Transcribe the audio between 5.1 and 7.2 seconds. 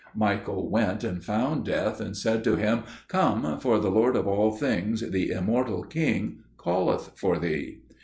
the Immortal King, calleth